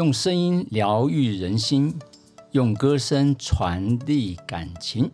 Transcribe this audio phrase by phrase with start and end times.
[0.00, 1.94] 用声音疗愈人心，
[2.52, 5.10] 用歌声传递感情。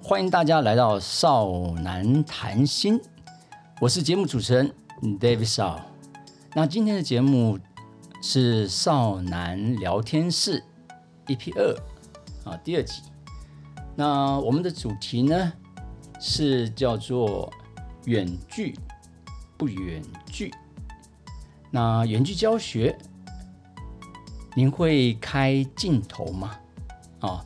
[0.00, 1.50] 欢迎大家来到少
[1.82, 3.00] 男谈心，
[3.80, 4.72] 我是节目主持人
[5.18, 5.80] David Shaw。
[6.54, 7.58] 那今天的节目
[8.22, 10.62] 是少男聊天室
[11.26, 11.76] EP 二
[12.48, 13.02] 啊第二集。
[13.96, 15.52] 那我们的主题呢
[16.20, 17.52] 是叫做
[18.04, 18.76] 远距
[19.56, 20.00] 不远
[20.30, 20.54] 距。
[21.72, 22.96] 那远距教学。
[24.56, 26.56] 您会开镜头吗？
[27.20, 27.44] 啊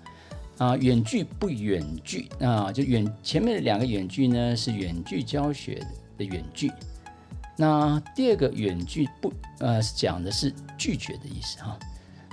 [0.58, 2.70] 啊，远距不远距啊？
[2.70, 5.82] 就远前面的两个远距呢，是远距教学
[6.18, 6.70] 的远距。
[7.56, 11.78] 那第二个远距不呃，讲的是拒绝的意思哈。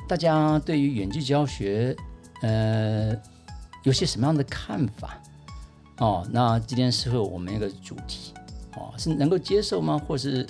[0.08, 1.96] 大家对于远距教学
[2.42, 3.16] 呃
[3.84, 5.21] 有些什么样的看法？
[5.98, 8.34] 哦，那今天适合我们一个主题
[8.76, 9.98] 哦，是能够接受吗？
[9.98, 10.46] 或是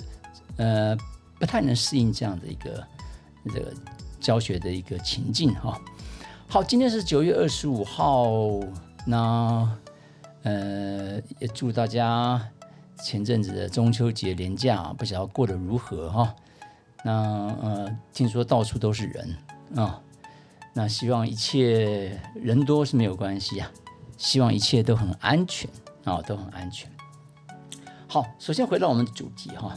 [0.56, 0.96] 呃
[1.38, 2.86] 不太能适应这样的一个
[3.44, 3.72] 这个？
[4.20, 5.80] 教学的一个情境哈，
[6.48, 8.26] 好，今天是九月二十五号，
[9.06, 9.70] 那
[10.42, 12.40] 呃也祝大家
[13.02, 16.34] 前阵子的中秋节连假不晓得过得如何哈，
[17.04, 17.12] 那
[17.62, 19.36] 呃听说到处都是人
[19.76, 20.00] 啊，
[20.72, 23.70] 那希望一切人多是没有关系啊，
[24.16, 25.68] 希望一切都很安全
[26.04, 26.90] 啊，都很安全。
[28.08, 29.76] 好，首先回到我们的主题哈，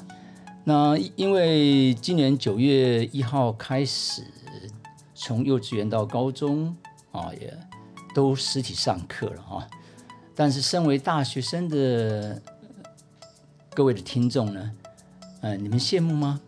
[0.63, 4.23] 那因为今年九月一号开始。
[5.21, 6.73] 从幼稚园到高中
[7.11, 7.53] 啊，也
[8.15, 9.67] 都实体上课了啊。
[10.33, 12.41] 但是，身为大学生的
[13.75, 14.71] 各位的听众呢，
[15.41, 16.39] 呃，你们羡慕吗？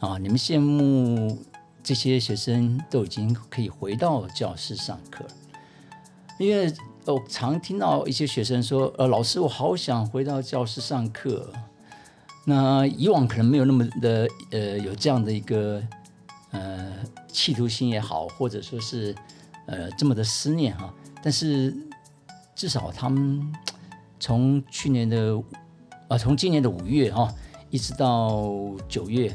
[0.00, 1.38] 啊，你们羡慕
[1.84, 5.24] 这些学生都已经可以回到教室上课？
[6.40, 11.52] 因为我常听到一些学生说：“呃，老师，我好想回到教室上课。”
[12.46, 15.82] 那以往可能没有那么的呃，有这样的一个
[16.52, 16.92] 呃。
[17.36, 19.14] 企图心也好，或者说是，
[19.66, 20.90] 呃，这么的思念哈，
[21.22, 21.76] 但是
[22.54, 23.52] 至少他们
[24.18, 25.38] 从去年的，
[26.08, 27.30] 啊，从今年的五月哈，
[27.68, 28.50] 一直到
[28.88, 29.30] 九月，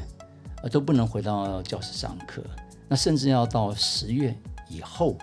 [0.64, 2.42] 呃，都不能回到教室上课，
[2.88, 4.36] 那甚至要到十月
[4.68, 5.16] 以后，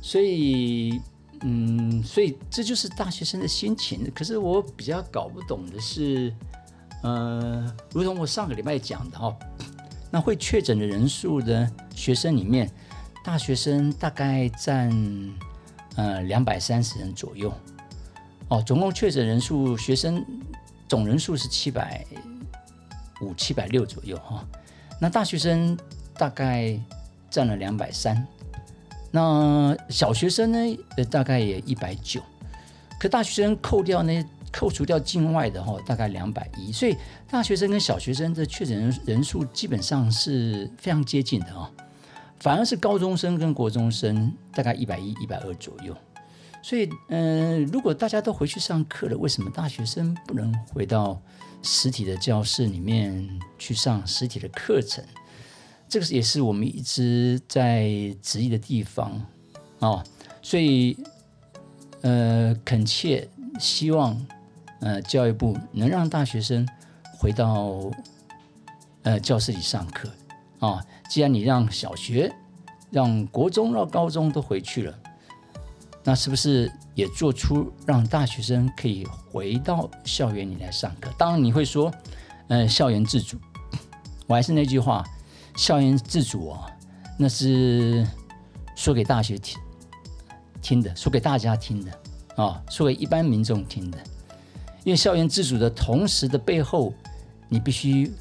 [0.00, 1.00] 所以，
[1.40, 4.08] 嗯，所以这就是大学生的心情。
[4.14, 6.32] 可是我比较搞不懂的是，
[7.02, 9.36] 呃，如同我上个礼拜讲的哈。
[10.10, 12.70] 那会确诊的人数的学生里面，
[13.22, 14.90] 大学生大概占
[15.96, 17.52] 呃两百三十人左右，
[18.48, 20.24] 哦，总共确诊人数学生
[20.88, 22.06] 总人数是七百
[23.20, 24.42] 五七百六左右哈，
[24.98, 25.78] 那大学生
[26.14, 26.80] 大概
[27.28, 28.26] 占了两百三，
[29.10, 32.22] 那小学生呢，呃，大概也一百九，
[32.98, 34.24] 可大学生扣掉那。
[34.52, 36.96] 扣除掉境外的哈，大概两百一，所以
[37.28, 41.70] 大学生跟小学生的确诊人数基本上是非常接近的啊，
[42.40, 45.96] 反而是高中生跟国中生大概一百一、一百二左右。
[46.60, 51.20] 所以，嗯，如果大家都回去上课了，为什么大学生不能回到
[51.62, 55.04] 实体的教室里面去上实体的课程？
[55.88, 57.88] 这个也是我们一直在
[58.20, 59.24] 质疑的地方
[59.78, 60.02] 啊。
[60.42, 60.98] 所以，
[62.02, 63.28] 呃，恳切
[63.60, 64.20] 希望。
[64.80, 66.66] 呃，教育部能让大学生
[67.18, 67.90] 回到
[69.02, 70.08] 呃教室里上课
[70.60, 70.80] 啊？
[71.10, 72.32] 既然你让小学、
[72.90, 74.98] 让国中、让高中都回去了，
[76.04, 81.10] 那是不是也做出让大学生可以回到校园里来上课？
[81.18, 81.92] 当然你会说，
[82.48, 83.36] 呃，校园自主。
[84.26, 85.04] 我还是那句话，
[85.56, 86.70] 校园自主啊，
[87.18, 88.06] 那是
[88.76, 89.58] 说给大学听
[90.60, 91.90] 听的，说给大家听的
[92.36, 93.98] 啊，说给一般民众听的。
[94.84, 96.94] 因为校园自主的同时的背后，
[97.48, 98.12] 你必须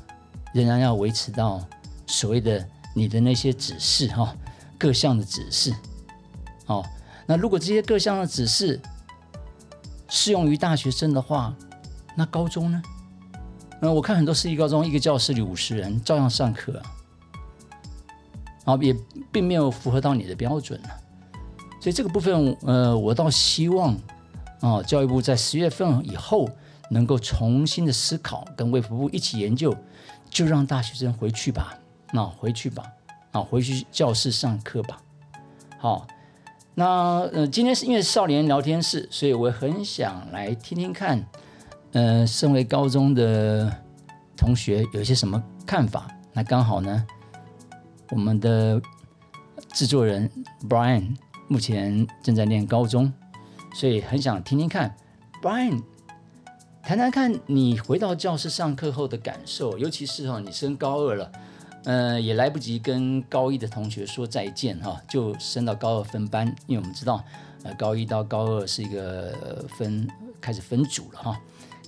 [0.54, 1.64] 仍然要维持到
[2.08, 4.36] 所谓的你的那些指示哈，
[4.78, 5.74] 各项的指示。
[6.66, 6.84] 哦，
[7.26, 8.82] 那如果这些各项的指示
[10.10, 11.56] 适用于大学生的话，
[12.16, 12.82] 那高中呢？
[13.80, 16.82] 那我看很多私立高中，一个教室里五十人照样上课，
[18.66, 18.94] 啊，也
[19.32, 20.90] 并没有符合到你的标准呢。
[21.80, 23.96] 所以这个部分，呃，我倒希望。
[24.62, 26.50] 啊，教育部在十月份以后
[26.90, 29.76] 能够重新的思考，跟卫福部一起研究，
[30.30, 31.78] 就让大学生回去吧，
[32.12, 32.84] 那回去吧，
[33.32, 35.00] 啊，回去教室上课吧。
[35.78, 36.08] 好，
[36.74, 41.24] 那呃，今天是因为少年聊天室，所以我很想来听听看，
[41.92, 43.72] 呃，身为高中的
[44.36, 46.08] 同学有些什么看法。
[46.34, 47.06] 那刚好呢，
[48.10, 48.82] 我们的
[49.72, 50.32] 制作人
[50.68, 51.16] Brian
[51.48, 53.14] 目前正在念高中。
[53.78, 54.98] 所以很想听听看
[55.40, 55.84] ，Brian，
[56.82, 61.32] 谈谈看你回到教室上课后的感受，尤其是哈，你升高二了，
[61.84, 67.24] 嗯，也来不及跟高一的同学说再见哈，就升到高二分班，因为我们知道，
[67.62, 70.08] 呃，高一到高二是一个分
[70.42, 71.40] 开始分组了哈。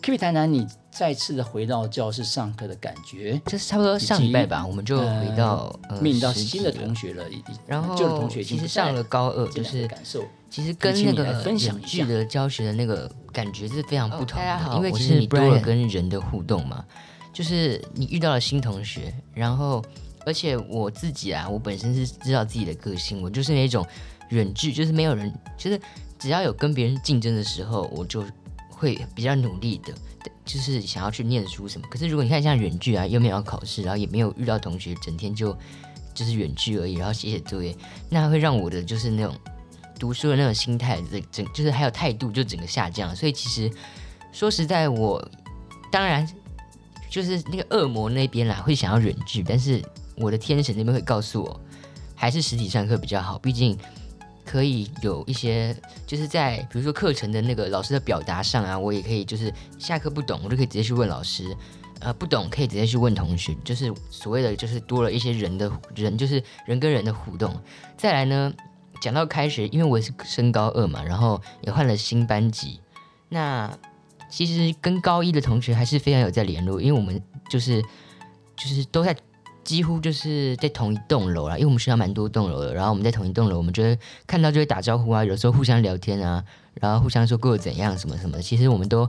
[0.02, 7.26] 可以谈谈你再次的回到教室上课的感觉，就是差不多上礼拜吧，我们就回到面临到新的同学了，
[7.66, 14.38] 然后旧的同学其实上了高二，就是感受，其实跟那个分享剧的教学的那个感觉是非常不同。
[14.40, 16.84] 大家好，因为其实你多了跟人的互动嘛。
[17.32, 19.82] 就是你遇到了新同学，然后
[20.26, 23.86] 而且我自己啊，我本身是知道自己的个性，我就是那种
[24.30, 25.80] 远距，就是没有人，就是
[26.18, 28.26] 只要有跟别人竞争的时候，我就
[28.80, 29.94] 会比较努力的，
[30.46, 31.86] 就是想要去念书什么。
[31.92, 35.56] 可是如果你看像远距啊，又没有考试，然后也没有遇到同学，整天就
[36.14, 37.76] 就是远距而已，然后写写作业，
[38.10, 39.36] 那会让我的就是那种
[40.00, 43.16] 读书的那种心态，整整就是还有态度就整个下降。
[43.16, 43.70] 所以其实
[44.32, 45.24] 说实在，我
[45.92, 46.28] 当然。
[47.12, 49.84] 就是那个恶魔那边啦，会想要忍拒，但是
[50.16, 51.60] 我的天神那边会告诉我，
[52.14, 53.76] 还是实体上课比较好，毕竟
[54.50, 55.76] 可以有一些，
[56.08, 61.56] 就是在比如说课程的那个老师的表达上啊，我也可以就是下课不懂，我就可以直接去问老师，
[62.00, 67.56] 呃，不懂可以直接去问同学，就是所谓的就是多了一些人的人，就是人跟人的互动。
[67.96, 68.52] 再来呢，
[69.00, 72.80] 讲到开学，因为我是升高二嘛，然后也换了新班级，
[73.30, 73.72] 那。
[74.32, 77.20] 其实跟高一的同学还是非常有在联络，因为我们
[77.50, 77.82] 就是
[78.56, 79.12] 就是都在
[79.70, 83.96] 几乎就是在同一栋楼啦，因为我们学校蛮多栋楼的，然后我们在同一栋楼，我们就会
[84.26, 86.44] 看到就会打招呼啊，有时候互相聊天啊，
[86.74, 89.08] 然后互相说过怎样什么什么，其实我们都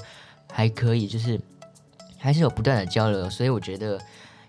[0.52, 1.40] 还可以，就是
[2.18, 3.98] 还是有不断的交流，所以我觉得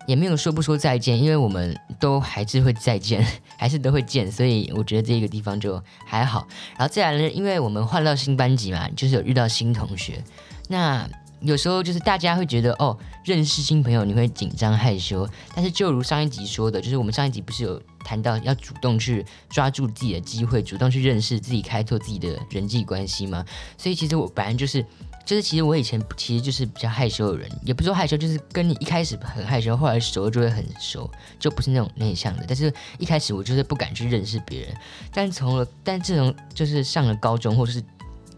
[0.05, 3.25] 也没有说不说再见，因为我们都还是会再见，
[3.55, 6.45] 还是都会见，所以我觉得这个地方就还好。
[6.77, 10.21] 然后再来呢，因为我们换到新班级嘛，就是有遇到新同学。
[10.67, 11.07] 那
[11.41, 23.43] 有时候就是大家会觉得哦，认识新朋友你会紧张害羞，但是就如上一集说的，就是我们上一集不是有谈到要主动去抓住自己的机会，主动去认识自己，开拓自己的人际关系吗？
[23.77, 24.85] 所以其实我本来就是，
[25.25, 31.09] 就是其实我以前其实就是比较害羞的人，也不是说害羞，就是跟你一开始很害羞，后来熟了就会很熟，
[31.39, 32.45] 就不是那种内向的。
[32.47, 34.75] 但是一开始我就是不敢去认识别人，
[35.11, 37.83] 但从了，但自从就是上了高中或者是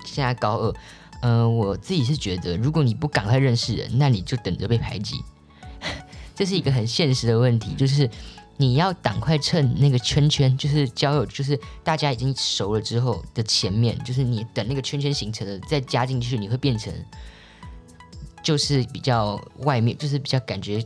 [0.05, 0.73] 现在高二。
[1.25, 5.23] 嗯，我自己是觉得，如果你不赶快认识人，那你就等着被排挤。
[6.35, 8.09] 这是一个很现实的问题，就是
[8.57, 16.93] 你要赶快趁那个圈圈，就是交友，就是大家已经熟了之后的前面，就是你等那个圈圈形成了再加进去，你会变成
[18.43, 20.85] 就是比较外面，就是比较感觉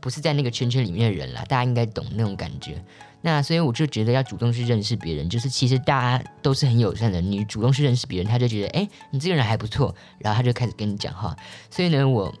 [0.00, 1.44] 不是在那个圈圈里面的人啦。
[1.48, 2.84] 大家应该懂那种感觉。
[3.26, 7.20] 那所以我就觉得要主动去认识别人，就是其实大家都是很友善的。
[7.20, 11.34] 你主动去认识别人，他就觉得哎，你这个人还不错，然后他就开始跟你讲话。
[11.68, 12.32] 所以呢，我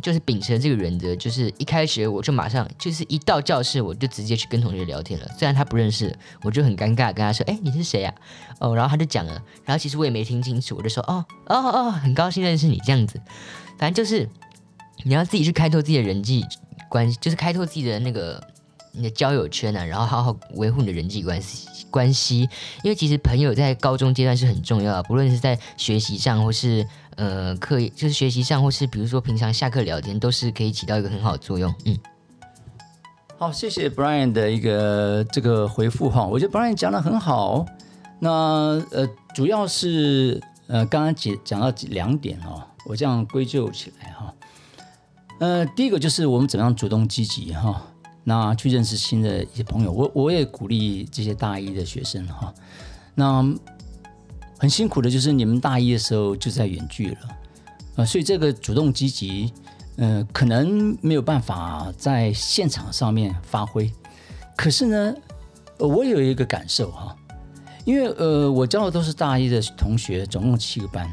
[0.00, 5.26] 就是秉承这个原则，就是一开学我就马上就是一到教室我就直接去跟同学聊天了。
[5.36, 8.14] 虽然他不认识，我就很尴尬跟他说：“哎，你是谁呀？”
[8.60, 9.32] 哦，然后他就讲了，
[9.64, 13.20] 然后其实我也没听清楚，我就说：“哦哦哦，很高兴认识你。”这样子，
[13.80, 14.28] 反正就是
[15.02, 16.46] 你要自己去开拓自己的人际
[16.88, 18.40] 关系，就是开拓自己的那个。
[18.92, 22.40] 你的交友圈呢，然后好好维护你的人际关系关系，
[22.82, 26.86] 因为其实朋友在高中阶段是很重要的，不论是在学习上或是
[27.16, 31.72] 呃课，就是学习上或是比如说平常下课聊天，都是可以起到一个很好的作用。
[31.84, 31.96] 嗯，
[33.38, 37.64] 好，谢谢 Brian 的一个这个回复哈，我觉得 Brian 讲的很好。
[38.18, 38.30] 那
[38.90, 44.34] 呃，主要是呃刚刚讲讲到两点哦，我这样归咎起来哈。
[45.38, 47.86] 呃，第一个就是我们怎么样主动积极哈。
[48.22, 52.52] 那去认识新的一些朋友，我我也鼓励这些大一的学生哈。
[53.14, 53.42] 那
[54.58, 57.18] 很辛苦的就是你们大一的时候就在远距了
[57.96, 59.52] 啊，所以这个主动积极，
[59.96, 63.90] 呃，可能没有办法在现场上面发挥。
[64.54, 65.14] 可是呢，
[65.78, 67.16] 我有一个感受哈，
[67.86, 71.10] 因为呃，我教的都是大一的同学，总共七个班。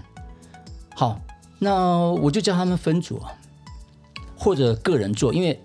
[0.93, 1.19] 好，
[1.57, 3.21] 那我就叫他们分组
[4.37, 5.57] 或者个人做，因为。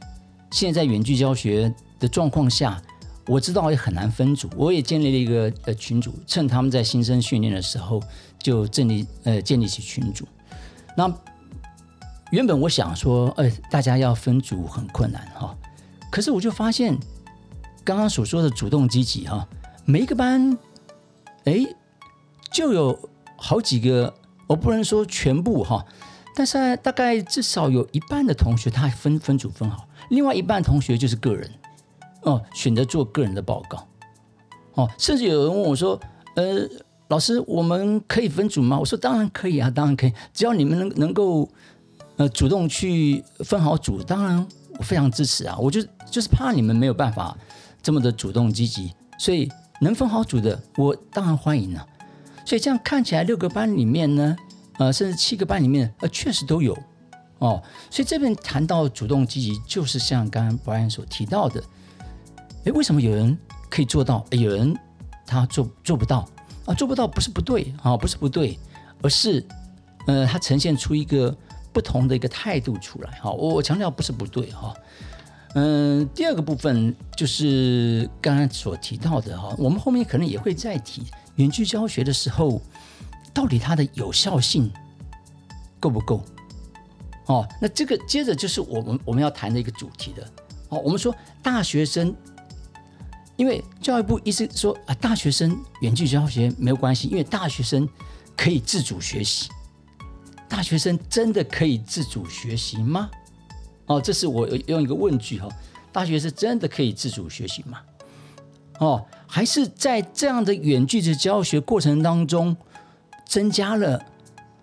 [0.52, 2.80] 现在远距教学的状况下，
[3.26, 4.49] 我知道也很难分组。
[4.56, 8.00] 我也建立了一个呃群组，趁他们在新生训练的时候
[8.38, 10.28] 就建立呃建立起群组。
[10.97, 11.12] 那
[12.30, 15.56] 原本我想说，呃，大家要分组很困难哈。
[16.11, 16.99] 可是我就发现，
[17.82, 19.49] 刚刚所说的主动积极哈，
[19.87, 20.56] 每一个班，
[21.44, 21.66] 哎，
[22.50, 24.14] 就有好几个，
[24.47, 25.85] 我不能说全部哈，
[26.37, 29.88] 但是大概至少有一半的同学他分分组分好。
[30.12, 31.50] 另外一半同学就是个人，
[32.25, 33.88] 哦，选择做个人的报告，
[34.75, 35.99] 哦，甚至有人问我说
[36.37, 36.69] ：“呃，
[37.09, 41.49] 老师，我们可以分组吗？”我说：“当然可以啊，当然可以，只要你们能能够，
[42.19, 44.47] 呃，主动去分好组，当然
[44.78, 45.57] 我非常支持啊！
[45.59, 47.35] 我就就是怕你们没有办法
[47.83, 49.50] 这么的主动积极，所以
[49.81, 51.87] 能分好组的，我当然欢迎了。
[52.45, 54.37] 所以这样看起来，六个班里面呢，
[54.76, 56.76] 呃，甚至七个班里面，呃，确实都有
[57.46, 57.62] 哦。
[57.90, 61.62] 所以这边谈到主动积极，就是像刚刚 Brian 所提到的，
[62.64, 63.37] 诶，为什么有人
[63.68, 64.75] 可以做到，有人
[65.26, 66.28] 他做做不到
[66.66, 66.75] 啊？
[66.75, 68.58] 做不到不是不对啊，不是不对，
[69.02, 69.44] 而是
[70.06, 71.37] 呃，他呈现出一个
[71.72, 73.11] 不同的一个态度出来。
[73.20, 74.75] 哈，我强调不是不对哈。
[75.54, 81.02] 嗯，第二个部分就是刚刚所提到的哈，我们后面可能也会再提。
[81.37, 82.61] 远距教学的时候，
[83.34, 84.70] 到底它的有效性
[85.80, 86.22] 够不够？
[87.26, 90.28] 哦，那这个接着就是我们我们要谈的一个主题的
[90.68, 90.78] 哦。
[90.78, 92.14] 我们说大学生，
[93.36, 97.88] 因为教育部一直说啊，大学生远距教学没有关系，因为大学生
[98.36, 99.48] 可以自主学习。
[100.48, 103.10] 大学生真的可以自主学习吗？
[103.86, 105.48] 哦，这是我用一个问句哈，
[105.90, 107.80] 大学生真的可以自主学习吗？
[108.78, 112.56] 哦，还是在这样的远距的教学过程当中，
[113.24, 114.04] 增加了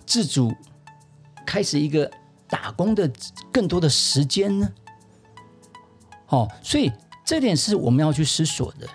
[0.05, 0.53] 自主
[1.45, 2.11] 开始一个
[2.50, 3.10] 打工的
[3.51, 4.70] 更多的时间呢？
[6.27, 6.91] 哦，所以
[7.25, 8.88] 这点是我们要去思索的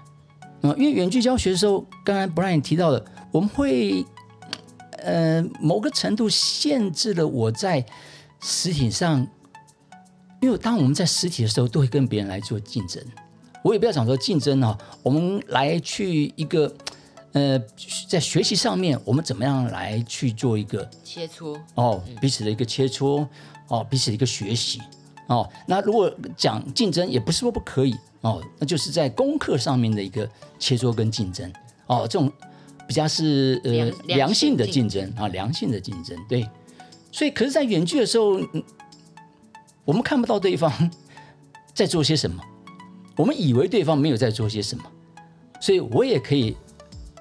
[0.63, 0.75] 嗯。
[0.79, 4.05] 因为远距教学的时候，刚刚 Brian 提到的，我们会
[4.99, 7.85] 呃某个程度限制了我在
[8.41, 9.27] 实体上，
[10.41, 13.03] 因为当我们在实体的时候，都会跟别人来做竞争。
[13.63, 16.71] 我也不要讲说竞争哈，我们来去一个，
[17.35, 17.61] 呃，
[18.09, 23.27] 在学习上面，我们怎么样来去做一个切磋哦，彼此的一个切磋
[23.69, 24.81] 哦，彼此的一个学习
[25.27, 25.49] 哦。
[25.67, 31.53] 那如果讲竞争，也不是说不可以哦，那就是在功课上面的一个切磋跟竞争
[31.87, 32.33] 哦，这种
[32.89, 36.49] 比较是呃良性的竞争啊，良性的竞争对。
[37.13, 38.41] 所以，可是，在远距的时候，
[39.85, 40.91] 我们看不到对方
[41.73, 42.43] 在做些什么。
[43.17, 44.85] 我们以为对方没有在做些什么，
[45.61, 46.57] 所以我也可以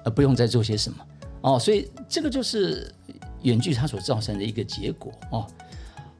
[0.04, 1.06] 而不用再做些什么
[1.40, 2.94] 哦，所以这个就是
[3.42, 5.46] 远距它所造成的一个结果哦。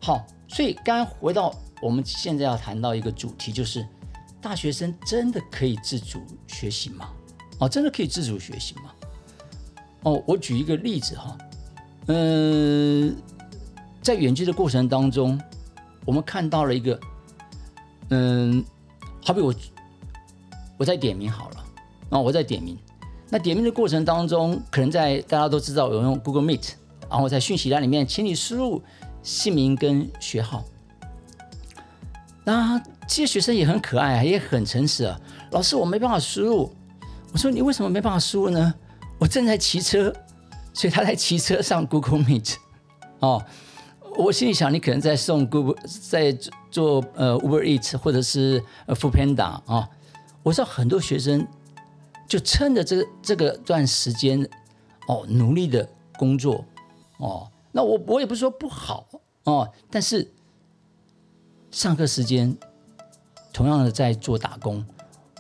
[0.01, 3.87] 好，所以刚刚回到我们现在要谈到一个主题，就是
[4.41, 7.09] 大学生真的可以自主学习吗？
[7.59, 8.93] 哦，真的可以自主学习吗？
[10.03, 11.39] 哦，我举一个例子哈，
[12.07, 13.17] 嗯，
[14.03, 15.41] 在远距的过程当中，
[16.05, 17.01] 我们看到了一个
[18.11, 18.65] 嗯。
[19.27, 19.55] 好比我，
[20.77, 21.65] 我在点名好了
[22.11, 22.77] 啊，我在点名。
[23.35, 26.75] 那点名的过程当中，可能在大家都知道有用 Google Meet，
[27.11, 28.81] 然后在讯息栏里面，请你输入
[29.25, 30.63] 姓名跟学号。
[32.45, 35.21] 那这些学生也很可爱，也很诚实啊。
[35.51, 36.73] 老师，我没办法输入。
[37.33, 38.73] 我说你为什么没办法输入呢？
[39.19, 40.15] 我正在骑车，
[40.73, 42.55] 所以他在骑车上 Google Meet。
[43.19, 43.45] 哦，
[44.17, 45.75] 我心里想，你可能在送 Google
[46.09, 46.39] 在。
[46.71, 49.89] 做呃 Uber Eats 或者是呃 f o o Panda 啊，
[50.43, 51.47] 我知道很多学生
[52.27, 54.49] 就趁着这这个段时间
[55.09, 55.89] 哦，努力的
[56.19, 56.65] 工作
[57.19, 57.51] 哦。
[57.73, 59.07] 那我我也不是说不好
[59.45, 60.31] 哦，但是
[61.71, 62.57] 上课时间
[63.53, 64.85] 同样的在做打工，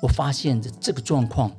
[0.02, 1.50] 我发现的这个状况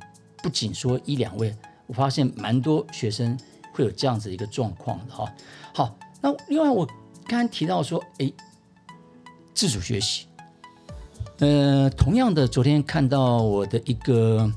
[0.42, 1.56] 不仅说一两位，
[1.86, 3.38] 我发现蛮多学生
[3.72, 5.32] 会有这样子一个状况的哈。
[5.74, 6.86] 好，那另外我
[7.26, 8.32] 刚刚提到说，哎。
[9.54, 10.26] 自主学习，
[11.38, 14.52] 呃，同样的，昨天看到我的一个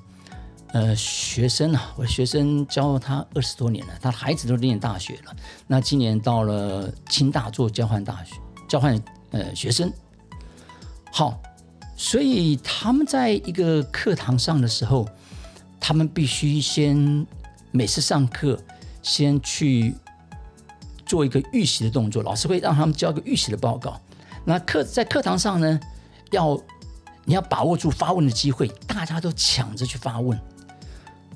[0.72, 5.36] 呃学生啊，我学生教他二十多年了，他孩子都念大学了，
[5.66, 8.36] 那今年到了清大做交换大学
[8.68, 9.92] 交换呃学生，
[11.12, 11.40] 好，
[11.96, 15.08] 所以他们在一个课堂上的时候，
[15.80, 17.26] 他们必须先
[17.72, 18.60] 每次上课
[19.02, 19.96] 先去
[21.04, 24.00] 做一个预习的动作，老师会让他们交个预习的报告。
[24.46, 25.80] 那课在课堂上呢，
[26.30, 26.56] 要
[27.26, 30.40] 你要把握住发问的机会，大家都抢着去发问。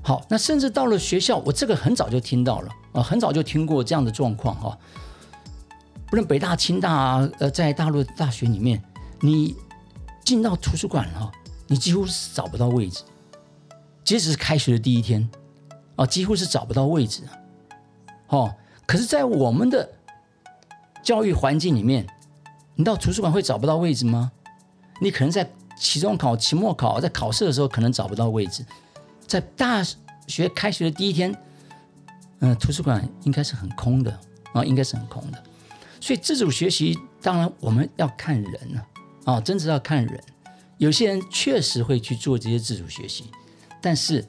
[0.03, 4.77] 好，那甚至到了学校，我这个很早就听到了啊，很早就听过这样的状况哈。
[6.07, 8.83] 不论北大、清大啊，呃，在大陆大学里面，
[9.21, 9.55] 你
[10.23, 11.31] 进到图书馆哈，
[11.67, 13.03] 你几乎是找不到位置。
[14.03, 15.27] 即使是开学的第一天
[15.95, 17.23] 啊，几乎是找不到位置。
[18.27, 18.53] 哦，
[18.85, 19.89] 可是，在我们的
[21.01, 22.05] 教育环境里面。
[22.75, 24.31] 你到图书馆会找不到位置吗？
[24.99, 28.65] 你可能在期中考、期末考，在考试的时候可能找不到位置。
[29.33, 29.83] 在大
[30.27, 31.35] 学开学的第一天，
[32.41, 34.19] 嗯，图书馆应该是很空的
[34.53, 35.43] 啊，应该是很空的。
[35.99, 38.87] 所以自主学习，当然我们要看人了
[39.25, 40.23] 啊，真的要看人。
[40.77, 43.31] 有些人确实会去做这些自主学习，
[43.81, 44.23] 但是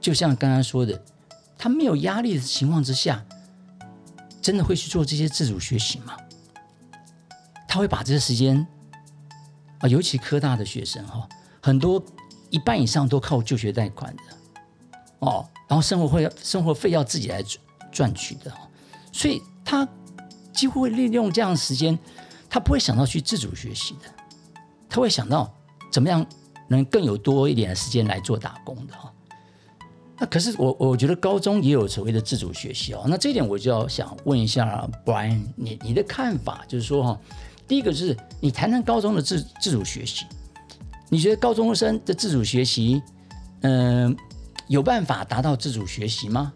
[0.00, 1.00] 就像刚刚说的，
[1.56, 3.24] 他没有压力的情况之下，
[4.42, 6.16] 真的会去做这些自主学习吗？
[7.68, 8.66] 他会把这些时间
[9.78, 11.28] 啊，尤其科大的学生哈，
[11.62, 12.04] 很多
[12.50, 14.22] 一半以上都靠就学贷款的
[15.20, 17.42] 哦，然后生活费生活费要自己来
[17.90, 18.52] 赚取的，
[19.12, 19.86] 所以他
[20.52, 21.98] 几乎会利用这样的时间，
[22.48, 24.08] 他不会想到去自主学习的，
[24.88, 25.52] 他会想到
[25.90, 26.24] 怎么样
[26.68, 29.12] 能更有多一点的时间来做打工的哈。
[30.18, 37.20] 那可是我我觉得高中也有所谓的自主学习哦，那这一点我就要想问一下 Brian，你你的看法就是说哈。
[37.68, 40.24] 第一个就是你谈谈高中的自自主学习，
[41.08, 43.02] 你觉得高中生的自主学习，
[43.62, 44.14] 嗯，
[44.66, 46.52] 有办法达到自主学习吗？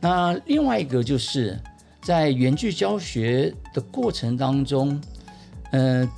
[0.00, 1.58] 那另外一个就是
[2.02, 5.00] 在远距教学的过程当中，
[5.72, 6.08] 呃，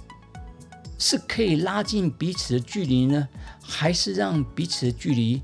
[0.98, 3.28] 是可以拉近彼此的距离呢，
[3.62, 5.42] 还是让彼此的距离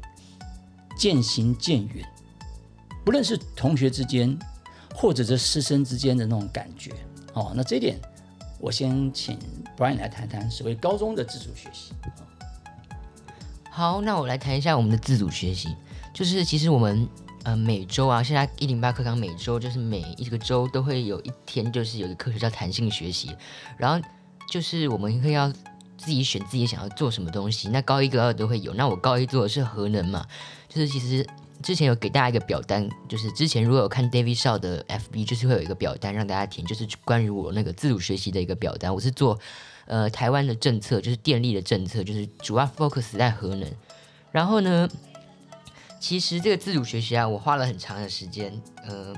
[0.97, 2.05] 渐行渐远？
[3.05, 4.39] 不论是同学之间，
[4.95, 6.93] 或者是师生之间的那种感觉，
[7.35, 8.01] 哦，那这点。
[8.61, 9.39] 我先请
[9.78, 11.92] Brian 来谈谈所谓高中的自主学习。
[13.70, 15.76] 好，那我来谈一下我们的自主学习。
[16.12, 17.08] 就是其实我们
[17.44, 23.30] 呃每周啊，现在一零八课纲每周就是每一个周都会有一天，就是有一个课程叫弹性学习。
[23.76, 24.04] 然后
[24.50, 25.49] 就是我们会要
[25.97, 27.68] 自己选自己想要做什么东西。
[27.68, 28.75] 那高一、高二都会有。
[28.75, 30.26] 那我高一做的是核能嘛，
[30.68, 31.25] 就是其实。
[31.62, 38.95] 之前有给大家一个表单，就是之前如果有看 David Shaw 的 FB，就是会有一个表单让大家填，就是关于我那个自主学习的一个表单。
[38.95, 39.38] 我是做
[39.87, 43.69] 呃台湾的政策，就是电力的政策，就是主要 focus 在核能。
[44.31, 44.88] 然后呢，
[45.99, 48.53] 其实这个自主学习啊，我花了很长的时间，
[48.87, 49.12] 呃，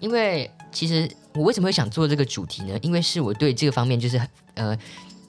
[0.00, 2.76] 因为其实我为什么会想做这个主题呢？
[2.82, 4.20] 因为是我对这个方面就是
[4.54, 4.76] 呃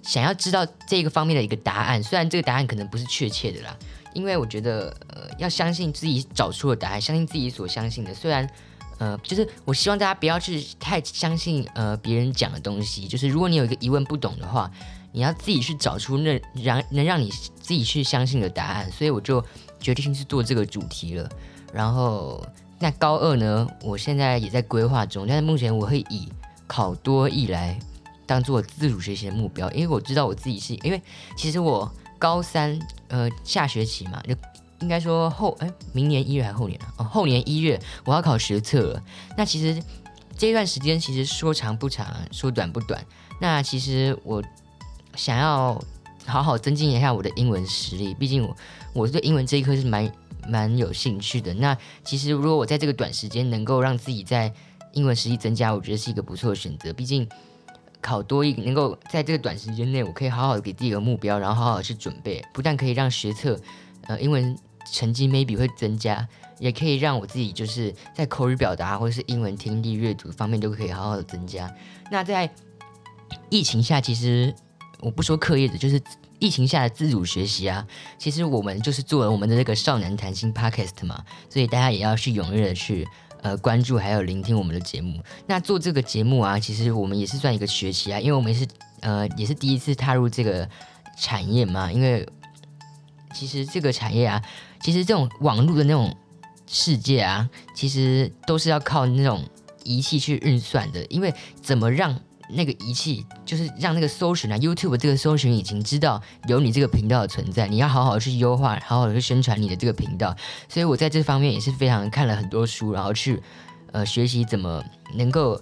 [0.02, 3.78] 想要知道这个方面的一个答案，虽然这个答案可能不是确切的啦。
[4.14, 8.14] 因为我觉得，呃，要相信自己找出的答案，相信自己所相信的。
[8.14, 8.50] 虽然，
[8.98, 13.08] 呃，就是我希望大家不要去太相信，呃，别人讲的东西。
[13.08, 14.70] 就是如果你有一个疑问不懂的话，
[15.12, 18.92] 你要自己去找出那让能让你自己去相信的答案。
[18.92, 19.44] 所以我就
[19.80, 21.30] 决定是做这个主题了。
[21.72, 22.44] 然后，
[22.80, 26.28] 那高二呢，我现在也在规划中，但是目前我会以
[26.66, 27.80] 考多一来
[28.26, 31.00] 当做自主学习的目标，因为我知道我自己是因为
[31.38, 31.92] 其实我。
[32.20, 32.78] 高三，
[33.08, 34.36] 呃，下学期嘛，就
[34.82, 36.94] 应该说后，哎，明年一月还是后年啊？
[36.98, 39.04] 哦，后年一月我要考学测了。
[39.38, 39.82] 那其实
[40.38, 43.04] 这段时间其实说长不长，说短不短。
[43.40, 44.44] 那其实我
[45.16, 45.82] 想要
[46.26, 48.56] 好好增进一下我的英文实力，毕竟我
[48.94, 50.12] 我对英文这一科是蛮
[50.48, 51.54] 蛮有兴趣的。
[51.54, 54.54] 那其实如果我在这个短时间能够让自己在
[54.92, 56.92] 英文实力增加，我觉得是一个不错的选择。
[56.92, 57.28] 毕竟。
[58.02, 63.60] 考多一能够在这个短时间内，我可以好好的给自己一个目标，然后好好去准备，不但可以让学测，
[64.08, 64.58] 呃，英文
[64.92, 66.28] 成绩 maybe 会增加，
[66.60, 71.70] 也可以让我自己就是在口语表达或者是英文听力阅读方面都可以好好的增加。
[72.10, 72.50] 那在
[73.50, 74.54] 疫情下，其实
[75.02, 76.02] 我不说课业的，就是
[76.40, 77.86] 疫情下的自主学习啊，
[78.18, 83.06] 其实我们就是做了我们的这个少男谈心 podcast 嘛，所以大家也要去踊跃的去。
[83.42, 85.22] 呃，关注还有聆听我们的节目。
[85.48, 88.68] 那做这个节目啊，其实我们也是算一个学习啊，因为我们是
[89.02, 90.68] 呃也是第一次踏入这个
[91.18, 91.92] 产业嘛。
[91.92, 92.28] 因为
[93.34, 94.42] 其实这个产业啊，
[94.82, 96.16] 其实这种网络的那种
[96.68, 99.44] 世界啊，其实都是要靠那种
[99.84, 101.06] 仪器去运算的。
[101.06, 110.36] 因为怎么让那个仪器就是让那个搜寻啊，YouTube 这个搜寻引擎知道有你这个频道的存在，你要好好去优化，好好的去宣传你的这个频道。
[110.68, 113.42] 所以我在这方面也是非常看了很多书，然后去
[113.92, 114.84] 呃学习怎么
[115.16, 115.62] 能够。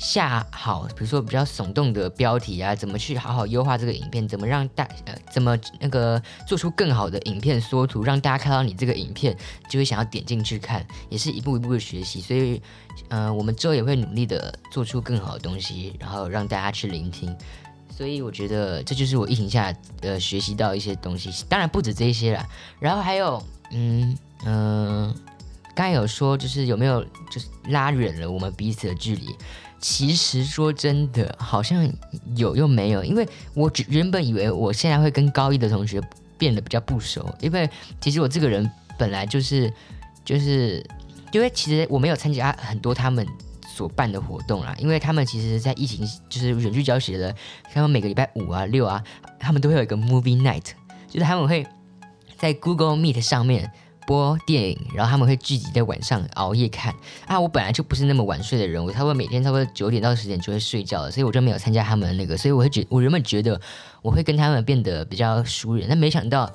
[0.00, 4.28] 下好，比如说比较耸动的标题啊，怎么去好好优化这个影片？
[4.28, 9.36] 怎么让大呃，怎么那个做出更好的影片缩图，让大家看到你这个影片
[9.68, 12.20] 就会想要点进去看，也是一步一步的学习。
[12.20, 12.62] 所以，
[13.08, 17.34] 呃，我们之后也会努力的做出更好的东西，然后让大家去聆听。
[17.90, 22.46] 所以我觉得这就是我疫情下呃学习到一些东西，当然不止这些啦。
[22.78, 23.42] 然后还有，
[23.72, 25.14] 嗯嗯，
[25.74, 29.34] 刚才有说就是有没有就是拉远了我们彼此的距离。
[29.80, 31.88] 其实说真的，好像
[32.36, 36.00] 有又没有，因为我原本以为我现在会跟高一的同学
[36.36, 37.68] 变得比较不熟，因为
[38.00, 38.68] 其实我这个人
[38.98, 39.72] 本来就是
[40.24, 40.84] 就是
[41.32, 43.26] 因为其实我没有参加很多他们
[43.66, 47.34] 所办的活动啦，因为他们其实，在疫情就是远距教学的，
[47.72, 49.02] 他们每个礼拜五啊六啊，
[49.38, 50.64] 他们都会有一个 movie night，
[51.08, 51.66] 就是他们会
[52.36, 53.70] 在 Google Meet 上面。
[54.08, 56.94] 播电影，然后他们会聚集在晚上熬夜看
[57.26, 57.38] 啊。
[57.38, 62.34] 我本来就不是那么晚睡的人，我差不多每天差不多九点到十点就会睡觉了，所以我就没有参加他们那个。
[62.34, 63.60] 所以我会觉，我原本觉得
[64.00, 66.50] 我会跟他们变得比较熟人，但没想到，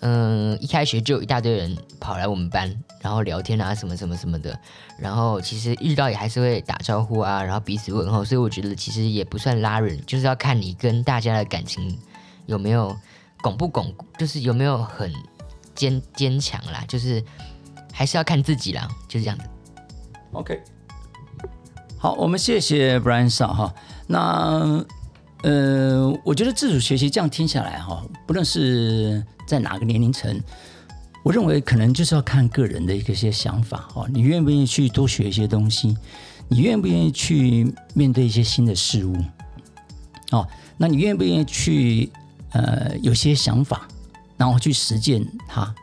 [0.00, 4.58] 嗯，一开学就有一大堆人跑来我们班，然后聊天啊什么什么什么的。
[4.98, 8.24] 然后其实遇到也还是会打招呼啊，然后彼此问候。
[8.24, 11.98] 所以我觉得其实也不算拉人，就是要看你跟大家的感情
[12.46, 12.96] 有没有
[13.42, 15.12] 巩不巩固，就是有没有很
[15.74, 17.22] 坚坚强啦，就是
[17.92, 19.44] 还是要看自己啦，就是这样子。
[20.32, 20.62] OK，
[21.98, 23.74] 好，我们谢谢 Brian Shaw 哈。
[24.06, 24.84] 那
[25.42, 30.38] 呃，我觉得自主学习这样听下来哈，不论是在哪个年龄层，
[31.22, 34.06] 我认为可能就是要看个人的一些想法哈。
[34.10, 35.96] 你愿不愿意去多学一些东西？
[36.48, 39.16] 你愿不愿意去面对一些新的事物？
[40.30, 42.10] 哦，那你愿不愿意去
[42.52, 43.88] 呃有些想法，
[44.36, 45.74] 然后去实践它？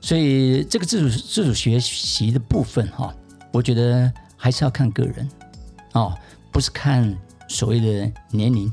[0.00, 3.14] 所以这个自主自主学习的部分哈、
[3.52, 5.28] 我觉得还是要看个人
[5.92, 6.16] 哦，
[6.52, 7.16] 不是看
[7.48, 8.72] 所谓的年龄，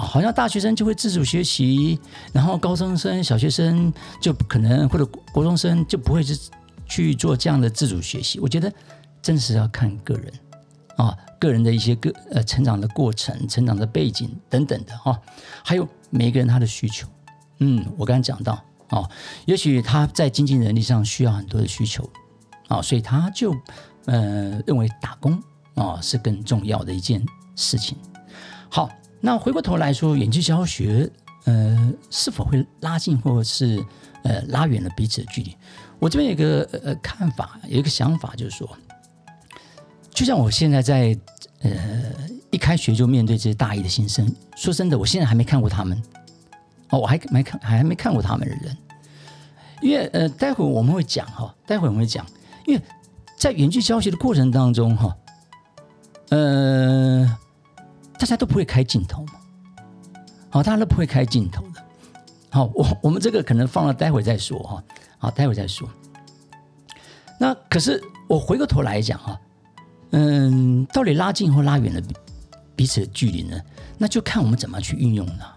[0.00, 1.98] 好像大学生就会自主学习，
[2.32, 6.38] 然后高中生、小学生就可能，或者国中生就不会是
[6.86, 8.38] 去做这样的自主学习。
[8.40, 8.72] 我觉得
[9.20, 10.32] 真实要看个人
[10.96, 15.20] 啊、个人的一些个呃成长的过程、成长的背景等等的哈、
[15.64, 17.06] 还有每个人他的需求。
[17.58, 19.08] 嗯，我刚才讲到哦，
[19.46, 22.08] 也许他在经济能力上需要很多的需求
[22.68, 23.54] 啊、所以他就
[24.06, 25.40] 呃认为打工
[25.74, 27.96] 啊、是更重要的一件事情。
[28.68, 31.10] 好，那回过头来说，远距教学
[31.44, 33.84] 呃是否会拉近或者是
[34.22, 35.56] 呃拉远了彼此的距离？
[35.98, 38.68] 我这边有一个呃看法，有一个想法，就是说，
[40.10, 41.18] 就像我现在在
[41.62, 41.72] 呃
[42.50, 46.00] 一开学就面对这些大一的新生，说真的，我现在还没看过他们。
[46.90, 48.76] 哦，我还没看还没看过他们的人，
[49.82, 52.24] 因为呃待会我们会讲哈，待会我们会讲，
[52.66, 52.80] 因为
[53.36, 55.16] 在远距教学的过程当中哈，
[56.30, 57.38] 呃
[58.18, 59.34] 大家都不会开镜头嘛，
[60.50, 61.84] 好、大家都不会开镜头的，
[62.50, 64.82] 好、我我们这个可能放了待会再说哈，
[65.18, 65.88] 好，待会再说。
[67.38, 69.40] 那可是我回过头来讲哈，
[70.10, 72.02] 嗯，到底拉近或拉远了
[72.74, 73.60] 彼此的距离呢？
[73.96, 75.56] 那就看我们怎么去运用了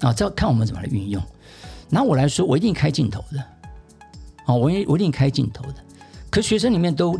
[0.00, 1.22] 啊，这要看我们怎么来运用。
[1.88, 3.40] 拿我来说，我一定开镜头的，
[4.46, 5.76] 啊，我一我一定开镜头的。
[6.28, 7.18] 可学生里面都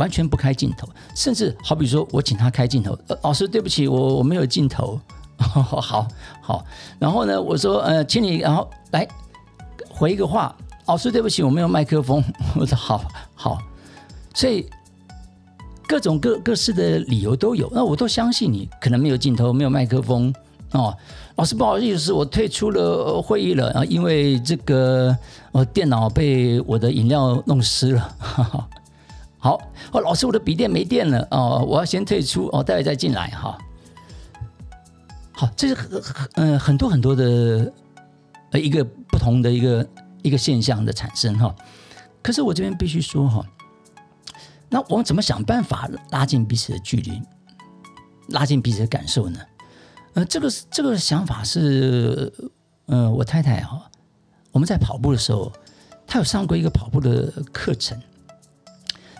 [0.00, 4.98] 完全不开镜头，甚至好比说我请他开镜头，呃，老师对不起，我我没有镜头，
[5.36, 6.08] 好
[6.40, 6.64] 好。
[6.98, 9.06] 然后呢，我说呃，请你然后来
[9.90, 12.24] 回一个话，老师对不起，我没有麦克风。
[12.56, 13.58] 我说好好，
[14.32, 14.66] 所以
[15.86, 20.32] 各种各各式的理由都有，那我都相信你可能没有镜头，没有麦克风
[20.72, 20.96] 哦。
[21.36, 25.16] 老师不好意思，我退出了会议了啊，因为这个
[25.52, 28.00] 我电脑被我的饮料弄湿了。
[28.18, 28.68] 哈哈
[29.42, 29.58] 好
[29.90, 33.56] 哦，老师，我的笔电没电了哦，我要先退出哦，待会再进来哈。
[35.32, 37.72] 好，这是很很呃很多很多的
[38.50, 39.88] 呃一个不同的一个
[40.20, 41.54] 一个现象的产生哈。
[42.22, 43.42] 可是我这边必须说哈，
[44.68, 47.22] 那我们怎么想办法拉近彼此的距离，
[48.28, 49.40] 拉近彼此的感受呢？
[50.12, 52.30] 呃，这个这个想法是
[52.84, 53.90] 呃我太太哈，
[54.52, 55.50] 我们在跑步的时候，
[56.06, 57.98] 她有上过一个跑步的课程。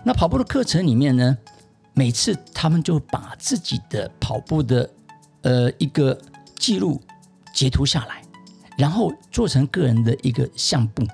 [0.02, 1.36] 那跑步的课程里面呢，
[1.94, 4.90] 每次他们就把自己的跑步的
[5.42, 6.18] 呃一个
[6.58, 7.00] 记录
[7.52, 8.22] 截图下来，
[8.78, 11.04] 然后做成个人的一个相簿，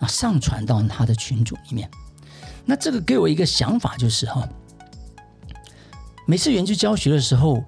[0.00, 1.90] 啊，上传到他的群组里面。
[2.64, 4.48] 那这个给我一个想法，就是哈，
[6.26, 7.62] 每次园区教学的时候，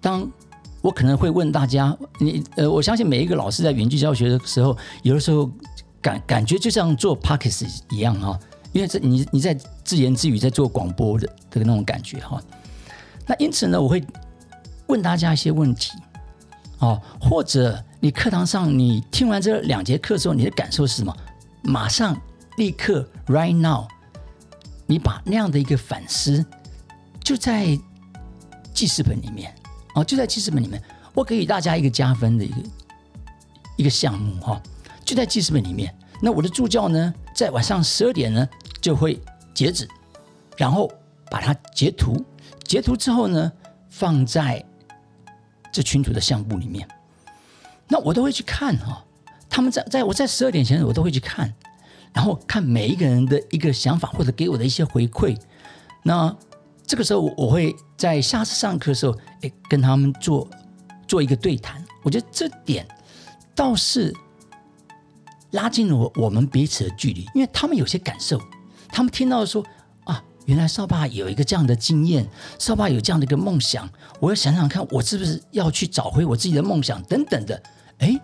[0.00, 0.28] 当
[0.80, 5.50] 我可能会问大家，你呃，我相信每一个老师在园区教学的时候，有的时候
[6.00, 8.38] 感感觉就像做 p o c k e t 一样哈，
[8.72, 9.54] 因为这你你在
[9.84, 12.40] 自言自语在做广播的的那种感觉哈。
[13.26, 14.02] 那因此呢，我会
[14.86, 15.92] 问大家一些问题，
[16.78, 21.16] 哦，或者你课堂上你听完这两节课之后，你的感受是什么？
[21.62, 22.18] 马上
[22.56, 23.86] 立刻 right now，
[24.86, 26.44] 你把那样的一个反思
[27.22, 27.78] 就在
[28.72, 29.54] 记事本里面
[29.94, 32.56] 哦，就在记事本里面，我给大家一个加分的一个
[33.76, 34.62] 一个项目哈、
[35.04, 35.94] 就在记事本里面。
[36.20, 38.48] 那我的助教呢，在晚上十二点呢
[38.80, 39.20] 就会
[39.54, 39.88] 截止，
[40.56, 40.90] 然后
[41.30, 42.24] 把它截图，
[42.64, 43.52] 截图之后呢
[43.88, 44.64] 放在
[45.72, 46.86] 这群组的相簿里面。
[47.86, 49.04] 那我都会去看哈、
[49.48, 51.54] 他们在在我在十二点前我都会去看，
[52.12, 55.36] 然后看每一个人的一个想法或者给我的一些回馈。
[56.02, 56.34] 那
[56.86, 60.48] 这个时候我会在下次上课的时候，诶，跟他们做
[61.06, 61.82] 做一个对谈。
[62.02, 62.86] 我觉得这点
[63.54, 64.14] 倒是
[65.52, 68.40] 拉近了我我们彼此的距离，因为他们有些感受，
[68.88, 69.64] 他们听到说
[70.04, 73.88] 啊，原来少爸有一个这样的经验，少爸有这样的一个梦想，
[74.20, 77.62] 我要想想看，我是不是要去找回我自己的梦想等等的。
[77.98, 78.20] 哎，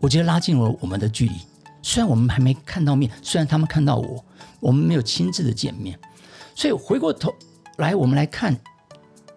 [0.00, 1.34] 我觉得拉近了我们的距离。
[1.82, 4.24] 虽然我们还没看到面，虽然他们看到我，
[4.60, 5.98] 我们没有亲自的见面，
[6.54, 7.30] 所以回过头
[7.76, 8.58] 来，我们来看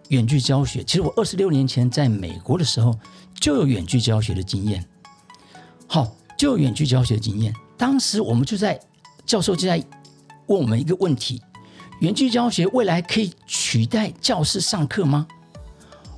[0.08, 0.82] 远距教学。
[0.82, 2.98] 其实我二十六年前在美国的时候
[3.38, 4.82] 就有远距教学的经验
[5.86, 7.52] 好，就远距教学的经验。
[7.76, 8.80] 当时我们就在
[9.26, 9.76] 教授就在
[10.46, 11.42] 问我们一个问题：
[12.00, 15.26] 远距教学未来可以取代教室上课吗？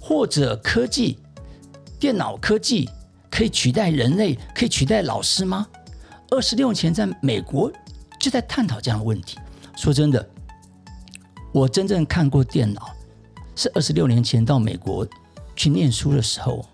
[0.01, 1.19] 或者科技、
[1.99, 2.89] 电脑科技
[3.31, 5.67] 可以取代人类，可以取代老师吗？
[6.31, 7.73] 二十六年前，在美国
[8.21, 9.39] 就在探讨这样的问题。
[9.77, 10.29] 说真的，
[11.53, 12.91] 我真正看过电脑
[13.57, 15.07] 是二十六年前到美国
[15.57, 16.65] 去念书的时候，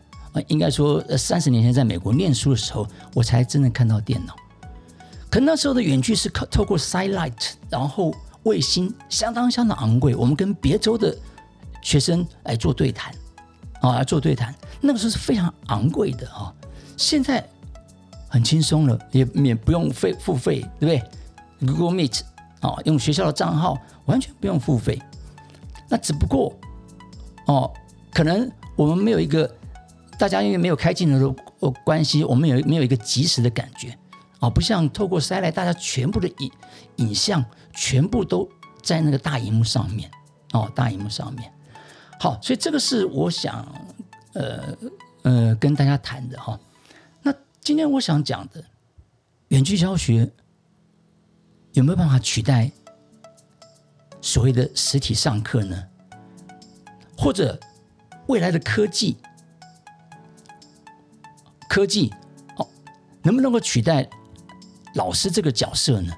[0.49, 4.35] 应该说三十年前在美国念书的时候，我才真正看到电脑。
[5.29, 10.15] 可那时候的远距是靠透过 satellite，然后卫星，相当相当昂贵。
[10.15, 11.17] 我们跟别州的
[11.83, 13.13] 学生来做对谈，
[13.81, 16.53] 啊，做对谈，那个时候是非常昂贵的啊。
[16.97, 17.47] 现在
[18.29, 22.21] 很轻松了，也免不用费付费，对不对？Google Meet
[22.61, 25.01] 啊，用学校的账号，完全不用付费。
[25.89, 26.53] 那只不过
[27.47, 27.73] 哦，
[28.13, 29.53] 可能我们没有一个
[30.19, 33.97] 大家因为没有开镜头的关系，我们有没有一个及时的感觉。
[34.41, 36.51] 哦，不像透过塞来，大家全部的影
[36.97, 38.49] 影像全部都
[38.83, 40.11] 在那个大荧幕上面
[40.53, 41.53] 哦，大荧幕上面。
[42.21, 43.67] 好，所以这个是我想
[44.35, 44.77] 呃
[45.23, 46.59] 呃跟大家谈的哈。
[47.23, 48.63] 那今天我想讲的
[49.49, 50.31] 远距教学
[51.73, 52.71] 有没有办法取代
[54.21, 55.83] 所谓的实体上课呢？
[57.17, 57.59] 或者
[58.27, 59.17] 未来的科技
[61.69, 62.13] 科技
[62.57, 62.67] 哦，
[63.23, 64.09] 能不能够取代？
[64.95, 66.11] 老师这个角色呢？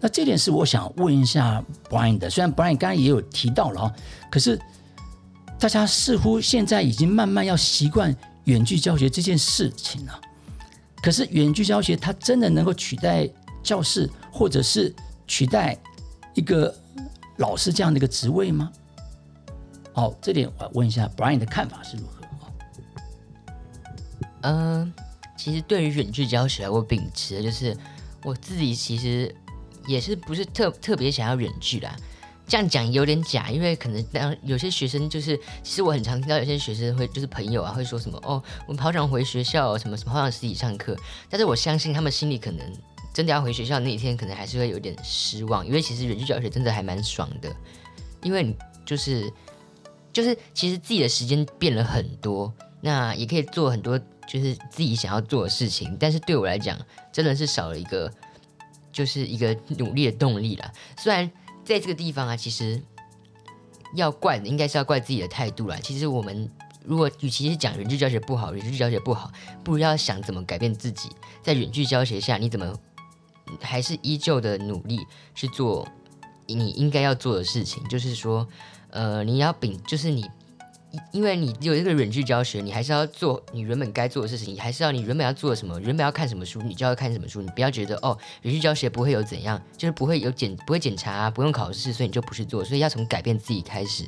[0.00, 2.30] 那这点是我想问一下 Brian 的。
[2.30, 3.94] 虽然 Brian 刚刚也有提到了啊，
[4.30, 4.58] 可是
[5.58, 10.20] 大家似乎现在已经慢慢要习惯远距教学这件事情了。
[11.02, 13.28] 可是远距教学它真的能够取代
[13.62, 14.94] 教室，或者是
[15.26, 15.76] 取代
[16.34, 16.74] 一个
[17.36, 18.72] 老师这样的一个职位吗？
[19.92, 22.21] 哦，这点我问一下 Brian 的看法是如何？
[24.42, 24.92] 嗯，
[25.36, 27.76] 其实对于远距教学，我秉持的就是。
[28.24, 29.34] 我自己其实
[29.84, 31.92] 也是不是特特别想要远距啦，
[32.46, 40.96] 这样讲有点假，因为可能当有些学生就是，其实我很常听到有些学生会就是朋友啊会说什么哦，我们好想回学校，什么什么好想实体上课，
[41.28, 42.64] 但是我相信他们心里可能
[43.12, 47.52] 真的要回学校那一天，可能还是会有点失望，因为其实远距教学真的还蛮爽的，
[48.22, 48.54] 因为你
[48.86, 49.28] 就是
[50.12, 54.00] 就是其实自己的时间变了很多，那也可以做很多。
[54.26, 56.78] 就是自己想要做的事情，但是对我来讲，
[57.12, 58.10] 真的是少了一个，
[58.92, 60.72] 就是一个努力的动力了。
[60.96, 61.30] 虽然
[61.64, 62.80] 在这个地方啊，其实
[63.94, 65.76] 要怪的应该是要怪自己的态度啦。
[65.82, 66.50] 其实我们
[66.84, 69.30] 如果与其是讲远距教学不好，远距教学不好，
[69.62, 71.10] 不如要想怎么改变自己。
[71.42, 72.74] 在远距教学下，你怎么
[73.60, 75.00] 还是依旧的努力
[75.34, 75.86] 去做
[76.46, 77.82] 你应该要做的事情？
[77.88, 78.46] 就是说，
[78.90, 80.30] 呃，你要秉，就是你。
[81.10, 87.40] 因为你有这个远距教学，你还是要做你原本该做的事情，你还是要你原本要做什么，原本要看什么书，你就要看什么书。
[87.40, 92.64] 你不要觉得哦，远距教学不会有怎样，就是不会有检不会检查，啊不用考试，所以你就不去做。
[92.64, 94.04] 所以要从改变自己开始。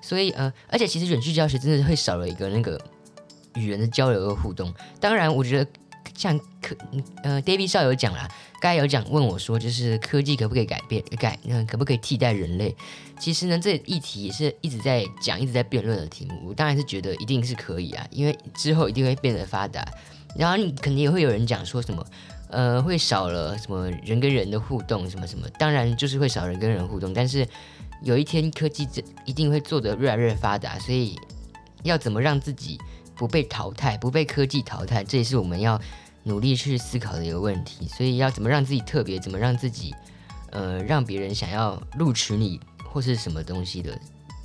[0.00, 2.80] 所以呃，而且其实远距教学真的会少了一个那个
[3.54, 4.72] 语言的交流和互动。
[5.00, 5.70] 当然，我觉得。
[6.14, 6.76] 像科
[7.22, 8.28] 呃，David 少有讲啦，
[8.60, 12.74] 刚才有讲问我说，就是科技可不可以改变改嗯，可不可以替代人类？
[13.18, 16.48] 其实呢，这议题也是一直在讲、一直在辩论的题目。
[16.48, 19.86] 我当然是觉得一定是可以啊，因为之后一定会变得发达。
[20.36, 22.04] 然后你肯定也会有人讲说什么，
[22.48, 25.48] 呃，会少了什么人跟人的互动，什么什么。
[25.58, 27.46] 当然就是会少人跟人互动，但是
[28.02, 31.16] 有一天科技这一定会做得越来越发达，所以
[31.84, 32.76] 要怎么让自己
[33.16, 35.80] 不被淘汰、不被科技淘汰，这也是我们要。
[36.26, 39.94] 努力去思考的一个问题，所以要怎么让自己特别，怎么让自己，
[40.52, 42.58] 呃，让别人想要录取你
[42.90, 43.94] 或是什么东西的，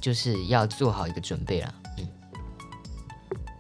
[0.02, 1.74] 就是要做好一个准备了。
[1.98, 2.08] 嗯，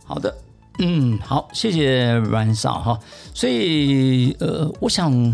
[0.03, 0.37] 好的，
[0.79, 2.99] 嗯，好，谢谢阮少哈。
[3.33, 5.33] 所以，呃，我想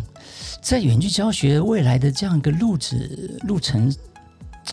[0.62, 3.92] 在远距教学未来的这样一个路子路程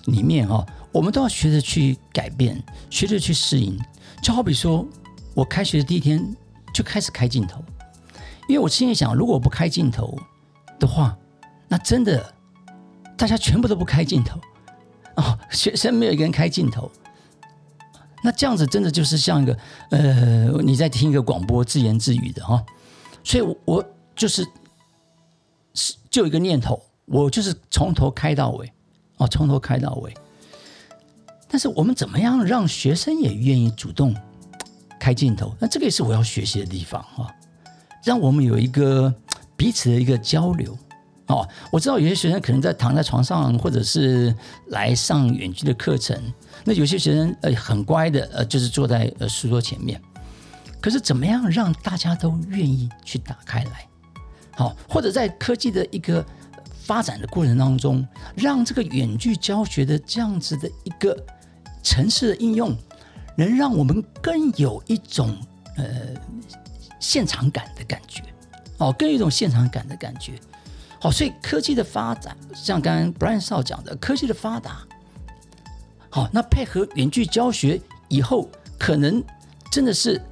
[0.04, 3.80] 里面哈，我们都要学着去改变，学着去适应。
[4.22, 4.86] 就好比说
[5.34, 6.34] 我开学的第一天
[6.72, 7.62] 就开始开镜头。
[8.48, 10.18] 因为我心里想，如果我不开镜头
[10.78, 11.16] 的话，
[11.68, 12.34] 那真的
[13.16, 14.38] 大家全部都不开镜头
[15.16, 16.90] 哦，学生没有一个人开镜头，
[18.22, 19.58] 那这样子真的就是像一个
[19.90, 22.64] 呃，你在听一个广播自言自语的哈。
[23.22, 23.84] 所以，我
[24.16, 24.46] 就是
[25.74, 28.72] 是就一个念头，我就是从头开到尾
[29.18, 30.12] 哦，从头开到尾。
[31.52, 34.16] 但是，我们怎么样让学生也愿意主动
[34.98, 35.54] 开镜头？
[35.60, 37.30] 那这个也是我要学习的地方哈。
[38.02, 39.12] 让我们有一个
[39.54, 40.74] 彼此的一个交流
[41.26, 41.46] 哦。
[41.70, 44.34] 我知道有些学生可能在躺在床上，或者是
[44.68, 46.18] 来上远距的课程。
[46.64, 50.00] 那有些学生呃很乖的呃，就是坐在呃书桌前面。
[50.80, 53.86] 可是怎么样让大家都愿意去打开来？
[54.52, 56.24] 好，或者在科技的一个
[56.80, 61.14] 发展的过程当中，让这个远距教学的这样子的一个
[61.82, 62.76] 城市的应用，
[63.36, 65.36] 能让我们更有一种
[65.76, 65.84] 呃
[67.00, 68.22] 现场感的感觉，
[68.78, 70.38] 哦，更有一种现场感的感觉。
[71.00, 74.78] 好，所以科技的发展，像刚刚 Brian 少讲的，科技的发达，
[76.08, 79.22] 好，那配合远距教学以后，可能
[79.70, 80.22] 真的是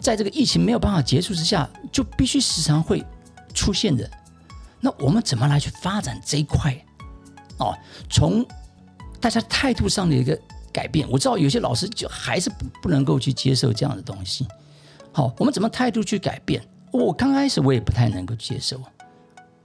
[0.00, 3.04] 在这个疫情没有办法结束之下，就必须时常会
[3.54, 4.10] 出现的。
[4.80, 6.76] 那我们怎么来去发展这一块？
[7.58, 7.72] 哦，
[8.10, 8.44] 从
[9.20, 10.38] 大家态度上的一个
[10.76, 14.46] 改变，我知道有些老师就还是不不能够去接受这样的东西。
[15.10, 16.62] 好，我们怎么态度去改变？
[16.92, 18.78] 我刚开始我也不太能够接受。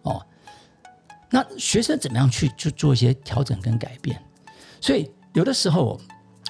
[0.03, 0.25] 哦，
[1.29, 4.17] 那学生怎么样去去做一些调整跟改变？
[4.79, 5.99] 所以有的时候，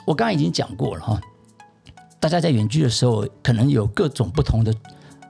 [0.06, 1.20] 我刚刚已经讲过了哈，
[2.20, 4.72] 大家在远距的时候，可能有各种不同的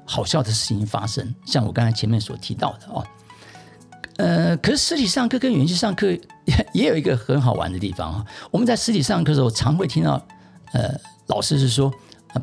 [0.04, 3.08] 好笑的事情发生，像我刚才前面所提到的哦。
[4.22, 6.20] 呃，可是实体上课跟远距上课也
[6.74, 8.26] 也有一个很好玩的地方哈。
[8.52, 10.24] 我们在实体上课的时候，常会听到
[10.74, 10.94] 呃
[11.28, 11.92] 老师是说，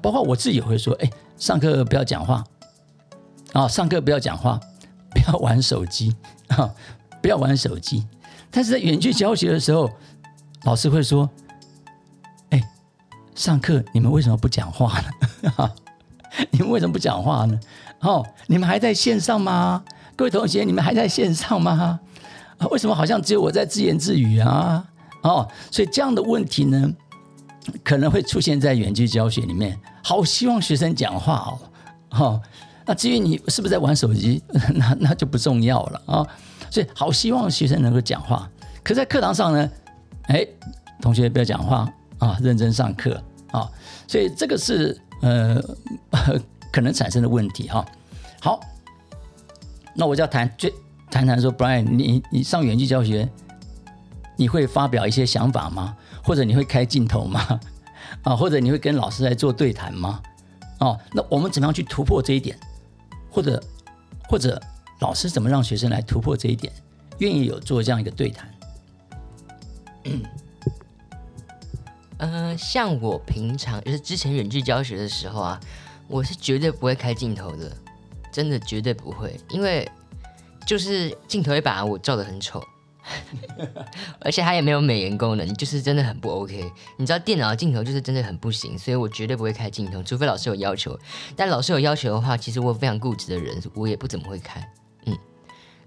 [0.02, 2.42] 包括我自己也会说，哎，上课不要讲话
[3.52, 4.60] 啊，上课不要讲话。
[5.10, 6.14] 不要玩手机
[6.48, 6.70] 啊！
[7.22, 8.06] 不要玩手机。
[8.50, 9.90] 但是在远距教学的时候，
[10.64, 11.28] 老师会说
[12.50, 12.62] ：“哎，
[13.34, 15.70] 上课你们为什么不讲话呢？
[16.52, 17.58] 你们为什么不讲话呢？
[18.00, 19.82] 哦，你们还在线上吗？
[20.18, 22.00] 各位同学，你们还在线上吗？
[22.72, 24.84] 为什么好像只有我在自言自语啊？
[25.22, 26.92] 哦，所以这样的问题呢，
[27.84, 29.78] 可能会出现在远距教学里面。
[30.02, 31.58] 好，希望学生讲话哦，
[32.10, 32.42] 哈。”
[32.84, 34.42] 那至于你是不是在玩手机，
[34.74, 36.26] 那那就不重要了啊。
[36.68, 38.50] 所以好希望学生能够讲话，
[38.82, 39.70] 可在课堂上呢，
[40.22, 40.44] 哎，
[41.00, 43.70] 同学不要讲话啊，认真上课啊。
[44.08, 45.62] 所以这个是呃
[46.72, 47.86] 可能产生的问题哈。
[48.40, 48.58] 好，
[49.98, 50.70] 那我就要谈，就
[51.10, 53.28] 谈谈说，Brian，你你上远距教学，
[54.36, 55.96] 你会发表一些想法吗？
[56.22, 57.58] 或者你会开镜头吗？
[58.22, 60.22] 啊，或者你会跟老师来做对谈吗？
[60.78, 62.56] 哦，那我们怎么样去突破这一点？
[63.28, 63.60] 或者，
[64.28, 64.62] 或者
[65.00, 66.72] 老师怎么让学生来突破这一点，
[67.18, 68.48] 愿意有做这样一个对谈？
[72.18, 75.58] 嗯，像我平常就是之前远距教学的时候啊，
[76.06, 77.76] 我是绝对不会开镜头的，
[78.38, 79.84] 真的绝对不会，因为
[80.64, 82.62] 就是镜头会把我照的很丑。
[84.20, 86.70] 而且它也没有美颜功能，就是真的很不 OK。
[86.98, 90.96] 你知道电脑的镜头就是真的很不行，所以我绝对不会开镜头，除非老师有要求。
[91.34, 94.64] 但老师有要求的话，其实我非常固执的人，我也不怎么会开。
[95.06, 95.18] 嗯，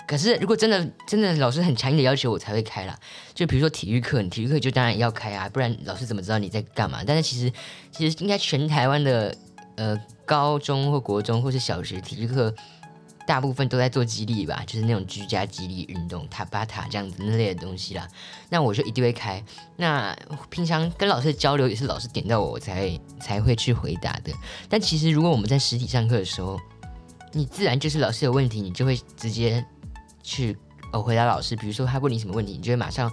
[0.06, 3.00] 可是如果真的真的老师很强硬的要求，我才会开啦。
[3.34, 7.02] 就比如说体育课，你体育课就当然要开啊，不然老师怎么知道你在干嘛？
[7.08, 7.54] 但是其实
[7.92, 9.34] 其实应该全台湾的
[9.76, 9.96] 呃
[10.32, 12.54] 高中或国中或是小学体育课。
[13.28, 18.06] 大部分都在做激励吧，就是那种居家激励运动、塔巴塔这样子那类的东西啦。
[18.50, 19.42] 那我就一定会开。
[19.78, 20.14] 那
[20.50, 24.34] 平常跟老师的交流也是老师点到我，我才才会去回答的。
[24.68, 26.60] 但其实如果我们在实体上课的时候，
[27.32, 29.64] 你自然就是老师有问题，你就会直接
[30.24, 30.58] 去
[30.92, 31.56] 呃回答老师。
[31.56, 33.10] 比如说他问你什么问题，你就会马上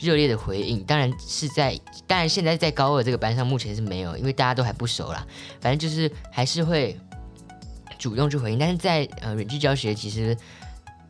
[0.00, 0.82] 热烈的回应。
[0.84, 5.26] 当然是在，当然现在在高二这个班上目前是没有，因为大家都还不熟啦。
[5.60, 6.98] 反正就是还是会。
[7.98, 10.34] 主动去回应，但是在呃远距教学，其实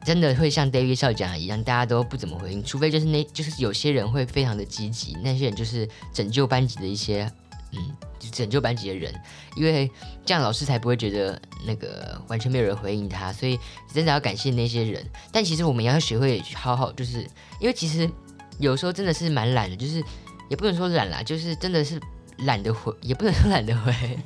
[0.04, 7.30] 真的会像 David 校讲一样，大家都不怎么回应，除非就是那就是有些人会非常的积极，那些人就是拯救班级的一些
[7.70, 7.78] 嗯
[8.32, 9.14] 拯救班级的人，
[9.54, 9.88] 因为
[10.26, 13.56] 这样老师才不会觉得那个完全没有人回应他，所以
[13.94, 15.08] 真的要感谢那些人。
[15.30, 17.20] 但其实我们也要学会好好，就是
[17.60, 18.10] 因为其实
[18.60, 20.02] 有时候真的是蛮懒的，就是
[20.48, 22.00] 也不能说懒啦，就是真的是
[22.40, 24.18] 懒得回，也不能说懒得回，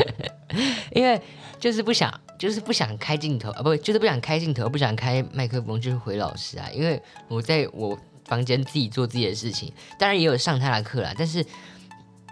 [0.94, 1.20] 因为。
[1.60, 6.68] 就是不想，就是不想开镜头啊，不，就是不想开镜头，不想开麦克风，就是回老师啊。
[6.74, 11.42] 因为我在我房间自己做自己的事情，当然也有上他的课啦，但是，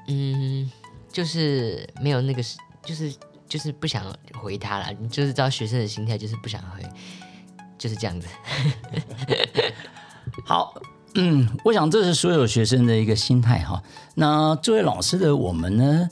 [0.06, 0.70] 嗯，
[1.10, 2.42] 就是没有那个，
[2.84, 3.14] 就是
[3.48, 4.04] 就是不想
[4.34, 4.92] 回他了。
[5.00, 6.82] 你就是知道学生的心态，就是不想回，
[7.78, 8.28] 就是这样子。
[10.44, 10.74] 好，
[11.14, 13.82] 嗯，我想这是所有学生的一个心态哈。
[14.14, 16.08] 那作为老师的我们呢？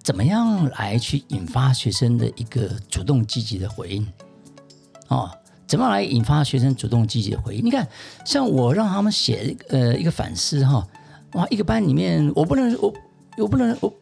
[0.00, 4.06] 怎么样来去引发学生的一个主动积极的回应？
[5.08, 5.30] 哦，
[5.66, 7.62] 怎么样来引发学生主动积极的回应？
[7.62, 7.86] 你看，
[8.24, 10.86] 像我让他们写呃一个反思哈，
[11.34, 12.94] 哇，一个班里面我不能我
[13.36, 13.92] 我不能我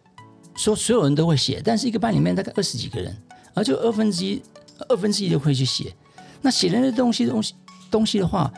[0.55, 3.16] 说所有人都会写，但是一个班里面大概二十几个人，
[3.55, 4.40] 而就二分之一
[4.88, 5.92] 二分之一都会去写。
[6.40, 7.55] 那写的那东西东西
[7.90, 8.53] 东西的话，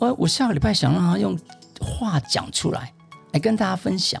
[0.00, 1.38] 我我下个礼拜想让他用
[1.78, 2.92] 话讲出来，
[3.32, 4.20] 来跟大家分享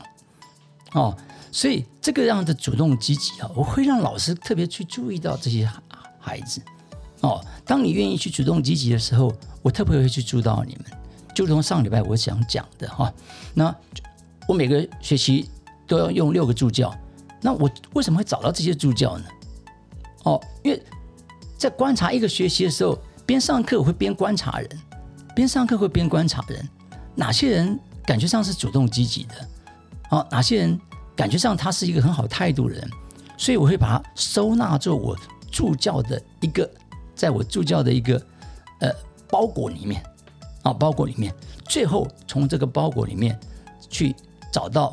[0.92, 1.16] 哦。
[1.50, 5.68] 所以这个样的主动积极啊，我会让老师特别去注意到这些
[6.20, 6.62] 孩子
[7.22, 7.44] 哦。
[7.64, 10.84] 当你愿意去主动积极的时候，我特别会去注意到你们。
[11.34, 13.12] 就如同上礼拜我想讲的哈，
[13.54, 13.74] 那
[14.46, 15.50] 我每个学期
[15.88, 16.94] 都要用六个助教，
[17.40, 19.24] 那我为什么会找到这些助教呢？
[20.24, 20.80] 哦，因为
[21.56, 24.68] 在观察一个学习的时候，边上课我会边观察人，
[25.40, 26.68] 边上课会边观察人，
[27.14, 29.34] 哪些人感觉上是主动积极的，
[30.10, 30.78] 哦，哪些人
[31.16, 32.90] 感觉上他是一个很好态度的人，
[33.38, 35.16] 所以我会把他收纳做我
[35.50, 36.70] 助教的一个，
[37.14, 38.22] 在我助教的一个
[38.80, 38.92] 呃
[39.30, 40.04] 包裹里面。
[40.62, 41.34] 啊，包裹里面，
[41.66, 43.40] 最后从这个包裹里面
[43.88, 44.14] 去
[44.52, 44.92] 找到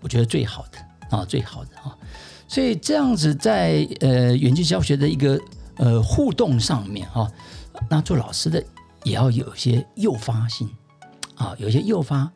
[0.00, 1.90] 我觉得最好的啊，最好的啊，
[2.46, 5.40] 所以这样子在呃远距教学的一个
[5.76, 7.28] 呃互动上面哈，
[7.88, 8.64] 那做老师的
[9.04, 10.68] 也要有些诱发性
[11.34, 12.30] 啊，有些诱发。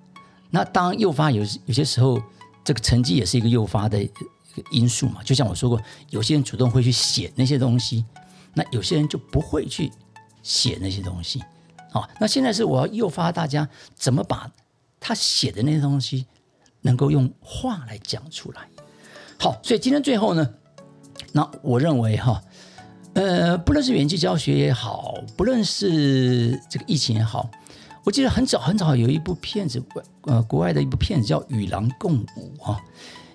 [0.51, 2.23] 那当诱发有有些时候，
[2.63, 4.25] 这个成绩也是一个诱发的一个
[4.71, 5.23] 因素嘛。
[5.23, 8.05] 就像我说过，有些人主动会去写那些东西，
[8.53, 9.91] 那有些人就不会去
[10.43, 11.43] 写那些东西。
[11.91, 14.51] 好，那现在是我要诱发大家怎么把
[15.01, 16.27] 他写的那些东西
[16.83, 18.63] 能够用话来讲出来。
[19.39, 20.55] 好，所以今天最后呢，
[21.33, 22.41] 那我认为哈，
[23.15, 27.49] 呃，不论是远距教学也好，不论是这个疫情也好，
[28.05, 29.83] 我记得很早很早有一部片子，
[30.23, 32.81] 呃，国外的一部片子叫《与狼共舞》哈，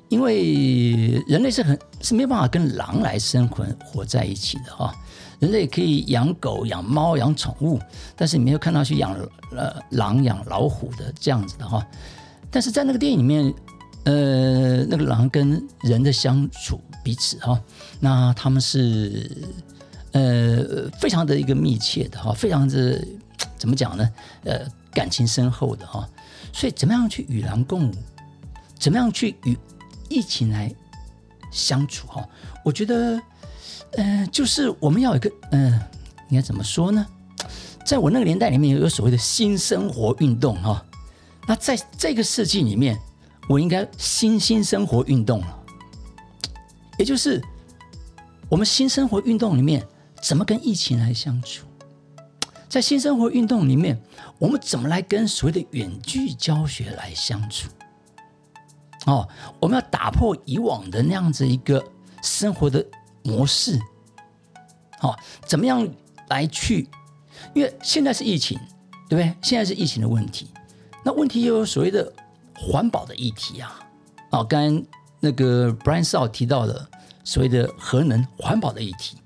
[0.09, 4.93] 因为人类是很是没有办法跟狼来生存活在一起的哈。
[5.39, 7.80] 人类可以养狗、养猫、养宠物，
[8.17, 9.15] 但是你没有看到去养
[9.55, 11.82] 呃狼、养老虎的这样子的哈。
[12.51, 13.53] 但是在那个电影里面，
[14.03, 17.57] 呃，那个狼跟人的相处彼此哈，
[18.01, 19.32] 那他们是
[20.12, 23.05] 呃非常的一个密切的哈，非常的
[23.57, 24.10] 怎么讲呢？
[24.43, 26.07] 呃，感情深厚的哈。
[26.51, 27.93] 所以怎么样去与狼共舞？
[28.78, 29.57] 怎么样去与
[30.10, 30.74] 疫情来
[31.51, 32.28] 相处哈？
[32.64, 33.20] 我觉得。
[33.93, 35.74] 呃，就是我们要有一个，嗯，
[36.30, 37.03] 应该怎么说呢？
[37.84, 40.86] 在我那个年代里面，有所谓的新生活运动哈。
[41.47, 42.99] 那在这个世纪里面，
[43.47, 45.60] 我应该新新生活运动了。
[46.99, 47.41] 也就是
[48.47, 49.84] 我们新生活运动里面，
[50.22, 51.65] 怎么跟疫情来相处？
[52.67, 53.99] 在新生活运动里面，
[54.38, 57.70] 我们怎么来跟所谓的远距教学来相处？
[59.05, 59.28] 哦，
[59.59, 61.84] 我们要打破以往的那样子一个
[62.22, 62.86] 生活的。
[63.22, 63.78] 模式，
[64.97, 65.13] 好，
[65.45, 65.88] 怎么样
[66.30, 66.89] 来去？
[67.53, 68.57] 因为现在是疫情，
[69.09, 69.36] 对不对？
[69.41, 70.49] 现在是疫情的问题，
[71.03, 72.11] 那问题又有所谓的
[72.55, 73.78] 环保的议题啊。
[74.32, 74.84] 啊，刚刚
[75.20, 76.89] 那个 Brian Shaw 提到的
[77.26, 79.17] 所谓的核能环保的议题，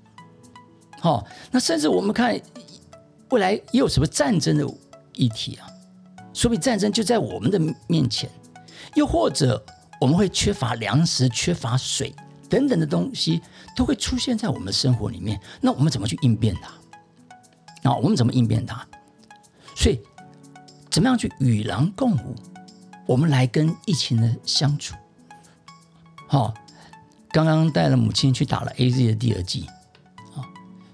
[1.04, 2.40] 好，那甚至我们看
[3.28, 4.66] 未来也有什么战争的
[5.12, 5.68] 议题啊？
[6.32, 8.30] 说明战争就在我们的面前，
[8.94, 9.62] 又或者
[10.00, 12.14] 我们会缺乏粮食、缺乏水
[12.48, 13.42] 等等的东西。
[13.76, 17.90] 都会出现在我们的生活里面，那我们怎么去应变它？
[17.90, 18.86] 啊，我们怎么应变它？
[19.76, 20.00] 所以，
[20.90, 22.34] 怎么样去与狼共舞？
[23.04, 24.94] 我们来跟疫情的相处。
[26.28, 26.54] 好，
[27.30, 29.66] 刚刚带了母亲去打了 A Z 的第二剂，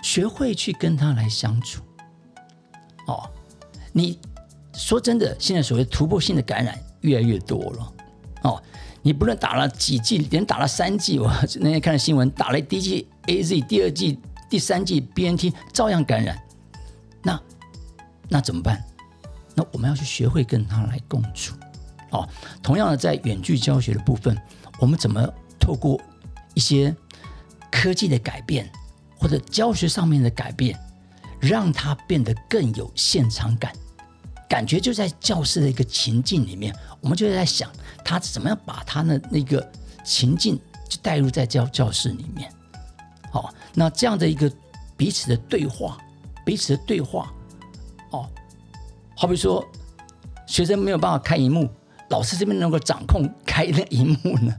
[0.03, 1.83] 学会去跟他来相处。
[3.07, 3.29] 哦，
[3.93, 4.19] 你
[4.73, 7.93] 说真的，现在所谓突破性的感染越来越多了，
[8.43, 8.63] 哦。
[9.03, 14.19] 你不论打了几剂，连打了三剂，我那天看了新闻，打了第一剂 A Z，第二剂、
[14.51, 16.39] 第三剂 B N T，照样感染。
[17.23, 17.41] 那
[18.29, 18.85] 那怎么办？
[19.55, 21.55] 那我们要去学会跟他来共处。
[22.11, 22.29] 哦，
[22.63, 24.37] 同样的，在远距教学的部分，
[24.79, 25.27] 我们怎么
[25.59, 25.99] 透过
[26.53, 26.95] 一些
[27.73, 28.71] 科技的改变，
[29.21, 30.79] 或者教学上面的改变，
[31.39, 33.73] 让它变得更有现场感？
[34.49, 37.71] 感觉就在教室的一个情境里面，我们就在想
[38.05, 39.71] 他怎么样把他的那个
[40.03, 40.59] 情境
[40.89, 42.53] 就带入在教教室里面。
[43.31, 44.51] 好，那这样的一个
[44.97, 45.99] 彼此的对话，
[46.45, 47.33] 彼此的对话，
[48.11, 48.29] 哦，
[49.15, 49.65] 好比说
[50.49, 51.71] 学生没有办法开荧幕，
[52.09, 54.53] 老师这边能够掌控开那荧幕呢？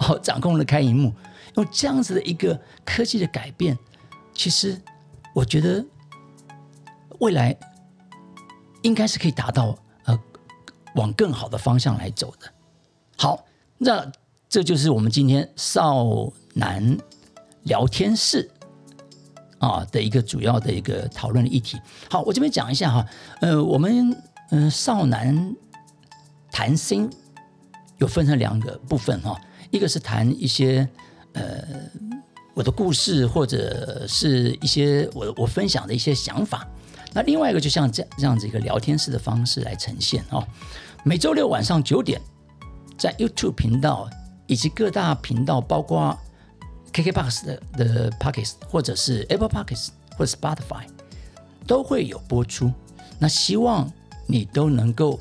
[0.00, 1.14] 哦，掌控了开荧幕，
[1.54, 3.78] 用这样子的一个科技的改变，
[4.38, 4.80] 其实
[5.34, 5.84] 我觉得
[7.18, 7.54] 未来。
[8.82, 10.16] 应该是可以达到呃，
[10.94, 12.48] 往更好的方向来走的。
[13.16, 13.44] 好，
[13.76, 14.10] 那
[14.48, 16.06] 这就是我们今天少
[16.54, 16.96] 男
[17.64, 18.48] 聊天室
[19.58, 21.76] 啊的一个主要的一个讨论的议题。
[22.08, 23.06] 好，我这边讲一下哈，
[23.40, 24.16] 呃，我们
[24.52, 25.56] 嗯少男
[26.52, 27.10] 谈心
[27.98, 29.38] 有分成两个部分哈，
[29.72, 30.88] 一个是谈一些
[31.32, 31.64] 呃
[32.58, 36.66] 我的故事或者是一些我我分享的一些想法。
[37.12, 40.44] 那另外一个就像这这样子一个聊天式的方式来呈现哦。
[41.04, 42.20] 每周六晚上九点，
[42.98, 44.10] 在 YouTube 频道
[44.48, 46.18] 以及各大频道，包括
[46.92, 50.82] KKBox 的的 Pockets，或者是 Apple Pockets 或者 Spotify，
[51.64, 52.72] 都会有播出。
[53.20, 53.88] 那希望
[54.26, 55.20] 你都能够，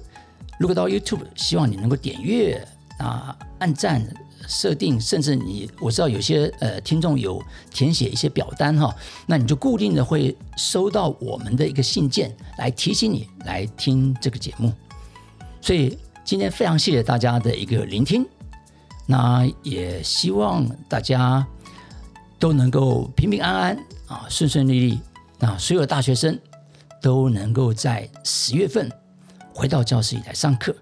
[0.59, 2.67] 如果到 YouTube，希望你能够点阅
[2.97, 4.03] 啊、按赞、
[4.47, 8.95] 设定，甚至你我知道有些呃听众有填写一些表单哈，
[9.25, 14.73] 那你就固定的会收到我们的一个信件来提醒你来听这个节目。
[15.61, 18.25] 所以今天非常谢谢大家的一个聆听，
[19.05, 21.45] 那也希望大家
[22.39, 23.77] 都能够平平安安
[24.07, 24.99] 啊，顺顺利利。
[25.39, 26.39] 那所有大学生
[27.01, 28.91] 都能够在十月份
[29.53, 30.75] 回到教室里来上课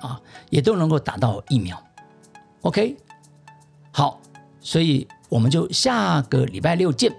[0.00, 1.80] 啊，也都能够打到疫苗。
[2.64, 2.96] OK，
[3.92, 4.18] 好，
[4.58, 7.14] 所以我们就下个礼拜六见，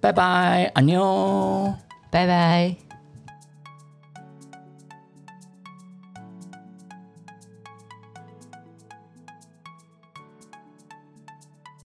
[0.00, 1.72] 拜拜，阿妞。
[2.10, 2.81] 拜拜。